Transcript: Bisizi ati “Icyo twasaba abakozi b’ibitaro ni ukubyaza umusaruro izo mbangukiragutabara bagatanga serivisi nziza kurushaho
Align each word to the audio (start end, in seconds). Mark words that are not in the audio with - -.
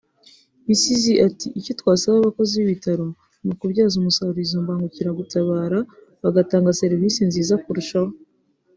Bisizi 0.67 1.13
ati 1.27 1.47
“Icyo 1.59 1.73
twasaba 1.79 2.15
abakozi 2.19 2.53
b’ibitaro 2.57 3.07
ni 3.43 3.51
ukubyaza 3.53 3.95
umusaruro 3.97 4.39
izo 4.45 4.57
mbangukiragutabara 4.63 5.79
bagatanga 6.23 6.77
serivisi 6.81 7.19
nziza 7.29 7.55
kurushaho 7.63 8.11